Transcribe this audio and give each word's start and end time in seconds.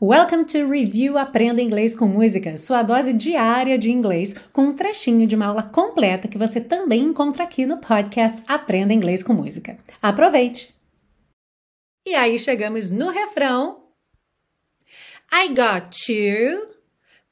Welcome 0.00 0.44
to 0.44 0.70
Review 0.70 1.18
Aprenda 1.18 1.60
Inglês 1.60 1.96
com 1.96 2.06
Música, 2.06 2.56
sua 2.56 2.84
dose 2.84 3.12
diária 3.12 3.76
de 3.76 3.90
inglês, 3.90 4.32
com 4.52 4.66
um 4.66 4.72
trechinho 4.72 5.26
de 5.26 5.34
uma 5.34 5.46
aula 5.46 5.64
completa 5.64 6.28
que 6.28 6.38
você 6.38 6.60
também 6.60 7.02
encontra 7.02 7.42
aqui 7.42 7.66
no 7.66 7.78
podcast 7.78 8.40
Aprenda 8.46 8.94
Inglês 8.94 9.24
com 9.24 9.32
Música. 9.32 9.76
Aproveite! 10.00 10.72
E 12.06 12.14
aí 12.14 12.38
chegamos 12.38 12.92
no 12.92 13.10
refrão. 13.10 13.88
I 15.32 15.48
got 15.48 16.08
you, 16.08 16.68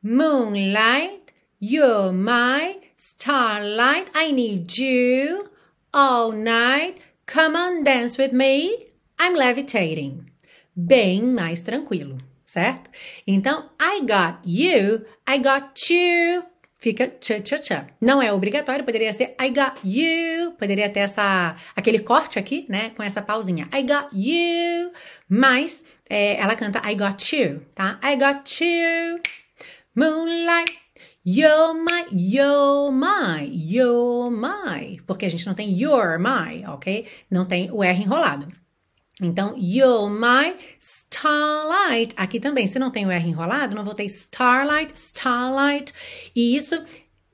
moonlight, 0.03 1.33
you're 1.63 2.13
my 2.13 2.81
starlight. 2.99 4.11
I 4.13 4.33
need 4.33 4.77
you 4.77 5.49
all 5.93 6.33
night. 6.33 7.01
Come 7.33 7.57
on, 7.57 7.85
dance 7.85 8.21
with 8.21 8.33
me. 8.33 8.89
I'm 9.21 9.37
levitating. 9.37 10.27
Bem 10.75 11.23
mais 11.23 11.63
tranquilo 11.63 12.19
certo? 12.47 12.91
Então, 13.27 13.71
I 13.81 14.01
got 14.01 14.41
you, 14.47 15.05
I 15.29 15.39
got 15.39 15.91
you. 15.91 16.45
Fica 16.79 17.09
tcha 17.09 17.41
tcha 17.41 17.59
tcha. 17.59 17.87
Não 18.01 18.23
é 18.23 18.33
obrigatório, 18.33 18.85
poderia 18.85 19.13
ser 19.13 19.35
I 19.41 19.49
got 19.51 19.81
you, 19.83 20.53
poderia 20.53 20.89
ter 20.89 21.01
essa 21.01 21.57
aquele 21.75 21.99
corte 21.99 22.39
aqui, 22.39 22.65
né, 22.69 22.91
com 22.91 23.03
essa 23.03 23.21
pausinha. 23.21 23.69
I 23.75 23.83
got 23.83 24.09
you, 24.13 24.93
mas 25.29 25.85
é, 26.09 26.37
ela 26.37 26.55
canta 26.55 26.81
I 26.89 26.95
got 26.95 27.33
you, 27.33 27.63
tá? 27.75 27.99
I 28.05 28.17
got 28.17 28.61
you, 28.61 29.21
moonlight, 29.95 30.87
You're 31.29 31.75
my, 31.75 32.07
you're 32.13 32.93
my, 32.93 33.51
you're 33.53 34.31
my. 34.31 35.01
Porque 35.05 35.27
a 35.27 35.29
gente 35.29 35.45
não 35.45 35.55
tem 35.55 35.77
you're 35.77 36.19
my, 36.21 36.65
ok? 36.69 37.05
Não 37.29 37.45
tem 37.45 37.69
o 37.73 37.83
R 37.83 38.01
enrolado. 38.01 38.47
Então, 39.21 39.55
you're 39.57 40.11
my 40.11 40.57
starlight. 40.79 42.15
Aqui 42.17 42.39
também, 42.39 42.67
se 42.67 42.79
não 42.79 42.91
tem 42.91 43.07
o 43.07 43.11
R 43.11 43.29
enrolado, 43.29 43.75
não 43.75 43.85
vou 43.85 43.95
ter 43.95 44.05
starlight, 44.05 44.93
starlight. 44.95 45.93
E 46.35 46.55
isso 46.55 46.85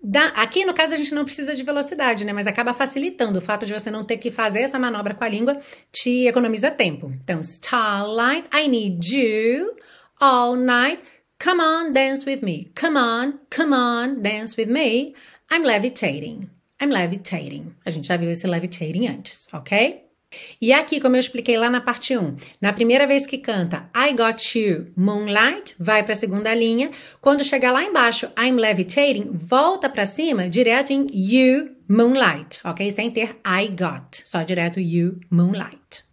dá, 0.03 0.27
aqui 0.29 0.65
no 0.65 0.75
caso 0.75 0.95
a 0.95 0.97
gente 0.97 1.13
não 1.13 1.25
precisa 1.25 1.57
de 1.57 1.63
velocidade, 1.65 2.25
né? 2.25 2.33
Mas 2.33 2.47
acaba 2.47 2.73
facilitando. 2.73 3.39
O 3.39 3.43
fato 3.43 3.67
de 3.67 3.73
você 3.73 3.91
não 3.91 4.05
ter 4.05 4.19
que 4.19 4.31
fazer 4.31 4.61
essa 4.61 4.79
manobra 4.79 5.13
com 5.13 5.25
a 5.25 5.29
língua 5.29 5.59
te 5.91 6.29
economiza 6.29 6.71
tempo. 6.71 7.13
Então, 7.23 7.41
starlight, 7.41 8.49
I 8.55 8.69
need 8.69 9.17
you 9.17 9.77
all 10.21 10.55
night. 10.55 11.03
Come 11.43 11.61
on, 11.61 11.93
dance 11.93 12.25
with 12.25 12.43
me. 12.43 12.71
Come 12.81 12.97
on, 12.97 13.41
come 13.51 13.75
on, 13.75 14.21
dance 14.23 14.55
with 14.57 14.71
me. 14.71 15.15
I'm 15.51 15.65
levitating. 15.65 16.49
I'm 16.81 16.91
levitating. 16.91 17.75
A 17.85 17.91
gente 17.91 18.07
já 18.07 18.17
viu 18.17 18.31
esse 18.31 18.47
levitating 18.47 19.09
antes, 19.09 19.49
ok? 19.53 20.12
E 20.61 20.73
aqui, 20.73 21.01
como 21.01 21.17
eu 21.17 21.21
expliquei 21.21 21.57
lá 21.57 21.69
na 21.69 21.81
parte 21.81 22.17
1, 22.17 22.37
na 22.61 22.73
primeira 22.73 23.07
vez 23.07 23.27
que 23.27 23.39
canta 23.39 23.91
I 23.95 24.15
Got 24.15 24.59
You, 24.59 24.93
Moonlight, 24.97 25.75
vai 25.79 26.03
para 26.03 26.13
a 26.13 26.17
segunda 26.17 26.55
linha. 26.55 26.91
Quando 27.21 27.45
chegar 27.45 27.73
lá 27.73 27.83
embaixo, 27.85 28.31
I'm 28.39 28.57
Levitating, 28.57 29.31
volta 29.33 29.89
para 29.89 30.07
cima, 30.07 30.49
direto 30.49 30.93
em 30.93 31.07
You, 31.13 31.77
Moonlight, 31.89 32.61
ok? 32.65 32.91
Sem 32.91 33.11
ter 33.11 33.37
I 33.47 33.69
Got, 33.69 34.23
só 34.25 34.43
direto 34.43 34.81
You, 34.81 35.21
Moonlight. 35.31 36.05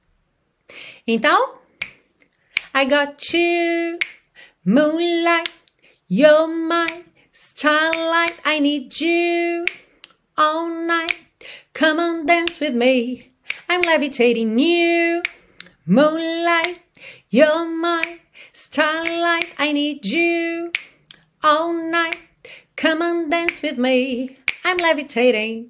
Então, 1.07 1.59
I 2.73 2.85
got 2.85 3.33
you, 3.33 3.97
moonlight, 4.63 5.49
you're 6.07 6.47
my 6.47 6.85
starlight, 7.31 8.39
I 8.45 8.59
need 8.59 9.01
you 9.01 9.65
all 10.37 10.69
night. 10.69 11.27
Come 11.73 11.99
on, 11.99 12.25
dance 12.25 12.59
with 12.59 12.75
me. 12.75 13.28
I'm 13.71 13.81
levitating 13.81 14.57
you, 14.57 15.21
moonlight, 15.85 16.81
you're 17.29 17.67
my 17.67 18.19
starlight. 18.51 19.53
I 19.59 19.71
need 19.73 20.07
you 20.07 20.71
all 21.43 21.71
night. 21.73 22.17
Come 22.75 23.03
on, 23.03 23.29
dance 23.29 23.61
with 23.61 23.77
me. 23.77 24.39
I'm 24.65 24.77
levitating. 24.77 25.69